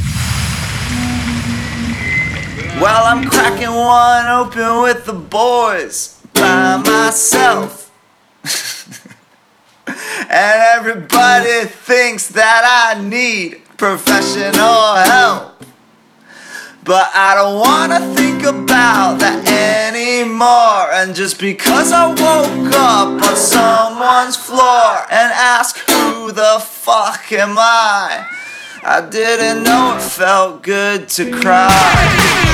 Well, 2.81 3.05
I'm 3.07 3.31
cracking 3.31 3.73
one 3.73 4.27
open 4.27 4.83
with 4.83 5.05
the 5.05 5.13
boys 5.13 6.19
by 6.35 6.83
myself. 6.85 7.91
and 9.87 10.63
everybody 10.77 11.67
thinks 11.67 12.29
that 12.29 12.95
I 12.97 13.01
need 13.01 13.63
professional 13.77 14.95
help. 14.97 15.63
But 16.85 17.11
I 17.15 17.35
don't 17.35 17.61
wanna 17.61 18.15
think 18.15 18.43
about 18.45 19.19
that 19.21 19.41
anymore. 19.49 20.93
And 20.93 21.15
just 21.15 21.41
because 21.41 21.93
I 21.93 22.09
woke 22.09 22.75
up 22.75 23.23
on 23.23 23.37
someone's 23.37 24.37
floor 24.37 25.07
and 25.11 25.33
asked 25.33 25.79
who 25.79 26.33
the 26.33 26.61
fuck 26.61 27.33
am 27.33 27.57
I, 27.59 28.27
I 28.83 29.01
didn't 29.01 29.63
know 29.63 29.97
it 29.97 30.03
felt 30.03 30.63
good 30.63 31.09
to 31.11 31.31
cry. 31.31 32.45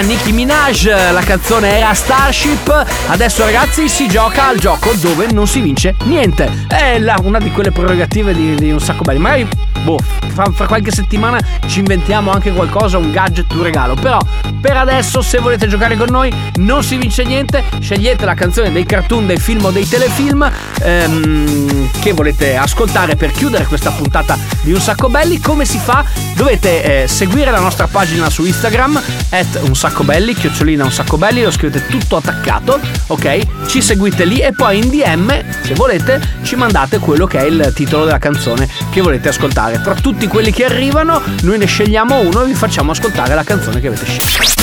Nicki 0.00 0.32
Minaj, 0.32 0.84
la 1.12 1.20
canzone 1.22 1.76
era 1.78 1.92
Starship. 1.94 2.86
Adesso 3.08 3.44
ragazzi 3.44 3.88
si 3.88 4.06
gioca 4.08 4.46
al 4.48 4.58
gioco 4.58 4.92
dove 4.94 5.26
non 5.32 5.46
si 5.46 5.60
vince 5.60 5.94
niente. 6.04 6.66
È 6.68 6.98
la- 6.98 7.18
una 7.22 7.38
di 7.38 7.50
quelle 7.50 7.70
prerogative 7.72 8.34
di, 8.34 8.54
di 8.54 8.70
un 8.70 8.80
sacco 8.80 9.02
belli. 9.02 9.18
Magari 9.18 9.48
boh, 9.82 9.98
fra, 10.34 10.44
fra 10.52 10.66
qualche 10.66 10.90
settimana 10.90 11.38
ci 11.66 11.78
inventiamo 11.80 12.30
anche 12.30 12.52
qualcosa, 12.52 12.98
un 12.98 13.10
gadget, 13.12 13.52
un 13.52 13.62
regalo. 13.62 13.94
Però 13.94 14.18
per 14.66 14.76
adesso, 14.78 15.22
se 15.22 15.38
volete 15.38 15.68
giocare 15.68 15.96
con 15.96 16.08
noi, 16.10 16.28
non 16.56 16.82
si 16.82 16.96
vince 16.96 17.22
niente. 17.22 17.62
Scegliete 17.78 18.24
la 18.24 18.34
canzone 18.34 18.72
dei 18.72 18.84
cartoon, 18.84 19.24
dei 19.24 19.38
film 19.38 19.64
o 19.64 19.70
dei 19.70 19.88
telefilm 19.88 20.50
ehm, 20.82 21.88
che 22.00 22.12
volete 22.12 22.56
ascoltare 22.56 23.14
per 23.14 23.30
chiudere 23.30 23.66
questa 23.66 23.92
puntata 23.92 24.36
di 24.62 24.72
Un 24.72 24.80
Sacco 24.80 25.08
Belli. 25.08 25.38
Come 25.38 25.64
si 25.64 25.78
fa? 25.78 26.04
Dovete 26.34 27.02
eh, 27.02 27.06
seguire 27.06 27.52
la 27.52 27.60
nostra 27.60 27.86
pagina 27.86 28.28
su 28.28 28.44
Instagram, 28.44 29.00
at 29.30 29.60
un 29.68 29.76
sacco 29.76 30.02
belli, 30.02 30.34
chiocciolina 30.34 30.82
un 30.82 30.90
sacco 30.90 31.16
belli, 31.16 31.42
lo 31.42 31.52
scrivete 31.52 31.86
tutto 31.86 32.16
attaccato, 32.16 32.80
ok? 33.06 33.66
Ci 33.68 33.80
seguite 33.80 34.24
lì 34.24 34.40
e 34.40 34.52
poi 34.52 34.78
in 34.78 34.90
DM, 34.90 35.32
se 35.62 35.74
volete, 35.74 36.20
ci 36.42 36.56
mandate 36.56 36.98
quello 36.98 37.26
che 37.26 37.38
è 37.38 37.44
il 37.44 37.72
titolo 37.72 38.04
della 38.04 38.18
canzone 38.18 38.68
che 38.90 39.00
volete 39.00 39.28
ascoltare. 39.28 39.80
Tra 39.80 39.94
tutti 39.94 40.26
quelli 40.26 40.50
che 40.50 40.64
arrivano, 40.64 41.22
noi 41.42 41.56
ne 41.56 41.66
scegliamo 41.66 42.18
uno 42.18 42.42
e 42.42 42.46
vi 42.46 42.54
facciamo 42.54 42.90
ascoltare 42.90 43.34
la 43.34 43.44
canzone 43.44 43.80
che 43.80 43.86
avete 43.86 44.04
scelto. 44.04 44.55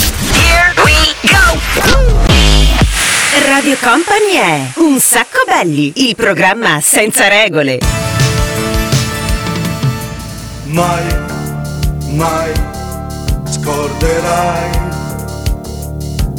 Radio 3.47 3.77
Company 3.81 4.33
è 4.35 4.71
Un 4.75 4.99
sacco 4.99 5.39
belli, 5.47 5.91
il 6.07 6.15
programma 6.15 6.79
senza 6.81 7.27
regole. 7.27 7.79
Mai, 10.65 11.03
mai 12.11 12.51
scorderai 13.49 14.69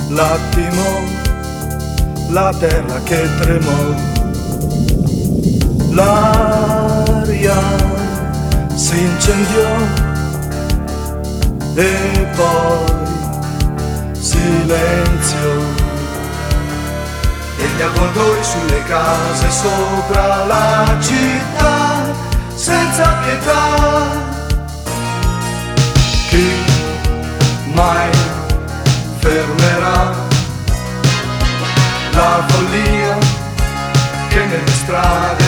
l'attimo, 0.08 1.02
la 2.30 2.54
terra 2.58 3.00
che 3.02 3.28
tremò, 3.40 3.94
l'aria 5.90 7.60
si 8.74 8.98
incendiò 8.98 9.76
e 11.74 12.26
poi 12.36 13.03
silenzio 14.24 15.52
e 17.58 17.66
gli 17.76 17.82
avvoltoi 17.82 18.42
sulle 18.42 18.82
case 18.84 19.50
sopra 19.50 20.46
la 20.46 20.96
città 20.98 22.12
senza 22.54 23.18
pietà. 23.22 24.22
Chi 26.30 26.48
mai 27.74 28.10
fermerà 29.18 30.12
la 32.12 32.44
follia 32.46 33.18
che 34.28 34.44
nelle 34.46 34.72
strade 34.82 35.43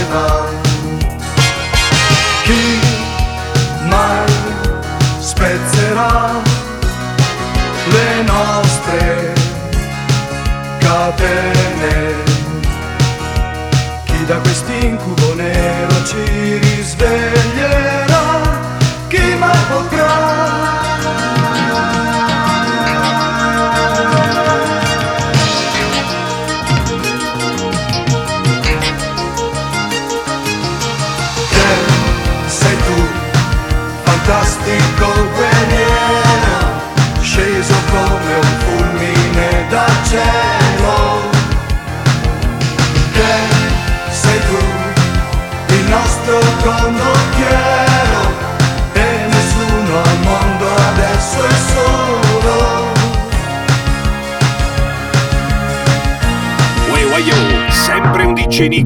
sempre 58.57 58.86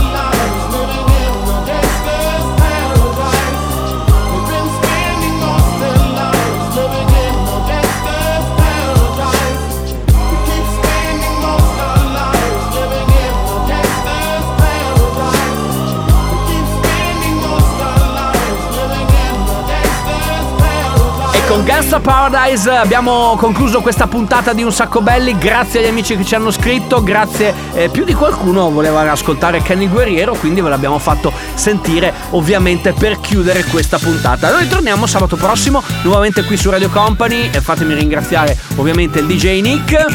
Con 21.51 21.65
Gangsta 21.65 21.99
Paradise 21.99 22.69
abbiamo 22.69 23.35
concluso 23.37 23.81
questa 23.81 24.07
puntata 24.07 24.53
di 24.53 24.63
Un 24.63 24.71
Sacco 24.71 25.01
Belli. 25.01 25.37
Grazie 25.37 25.81
agli 25.81 25.87
amici 25.87 26.15
che 26.15 26.23
ci 26.23 26.33
hanno 26.33 26.49
scritto, 26.49 27.03
grazie 27.03 27.53
eh, 27.73 27.89
più 27.89 28.05
di 28.05 28.13
qualcuno 28.13 28.71
voleva 28.71 29.01
ascoltare 29.11 29.61
Kenny 29.61 29.89
Guerriero, 29.89 30.33
quindi 30.33 30.61
ve 30.61 30.69
l'abbiamo 30.69 30.97
fatto 30.97 31.33
sentire 31.55 32.13
ovviamente 32.29 32.93
per 32.93 33.19
chiudere 33.19 33.65
questa 33.65 33.97
puntata. 33.97 34.49
Noi 34.49 34.69
torniamo 34.69 35.05
sabato 35.07 35.35
prossimo 35.35 35.83
nuovamente 36.03 36.45
qui 36.45 36.55
su 36.55 36.69
Radio 36.69 36.87
Company 36.89 37.49
e 37.51 37.59
fatemi 37.59 37.95
ringraziare 37.95 38.57
ovviamente 38.77 39.19
il 39.19 39.25
DJ 39.25 39.59
Nick, 39.59 40.05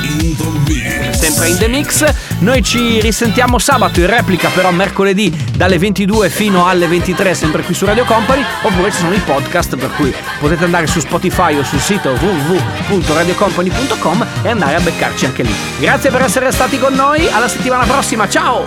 sempre 1.11 1.49
in 1.49 1.59
The 1.59 1.69
Mix. 1.69 2.15
Noi 2.39 2.63
ci 2.63 3.01
risentiamo 3.01 3.59
sabato 3.59 4.01
in 4.01 4.07
replica 4.07 4.51
però 4.51 4.71
mercoledì 4.71 5.35
dalle 5.57 5.79
22 5.79 6.29
fino 6.29 6.67
alle 6.67 6.87
23 6.87 7.35
sempre 7.35 7.63
qui 7.63 7.73
su 7.73 7.87
Radio 7.87 8.05
Company 8.05 8.45
oppure 8.63 8.91
ci 8.91 8.99
sono 8.99 9.15
i 9.15 9.21
podcast 9.21 9.75
per 9.77 9.91
cui 9.93 10.15
potete 10.39 10.65
andare 10.65 10.87
su 10.87 11.01
Spotify 11.01 11.57
o 11.57 11.65
sul 11.65 11.81
sito 11.81 12.11
www.radiocompany.com 12.11 14.27
e 14.43 14.51
andare 14.51 14.75
a 14.77 14.81
beccarci 14.81 15.25
anche 15.25 15.45
lì. 15.45 15.55
Grazie 15.79 16.11
per 16.11 16.21
essere 16.23 16.53
stati 16.53 16.79
con 16.79 16.93
noi, 16.93 17.27
alla 17.29 17.49
settimana 17.49 17.85
prossima, 17.85 18.29
ciao! 18.29 18.67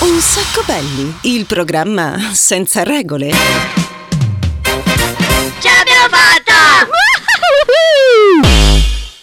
Un 0.00 0.20
sacco 0.20 0.62
belli, 0.66 1.14
il 1.22 1.44
programma 1.44 2.14
senza 2.32 2.82
regole. 2.82 3.81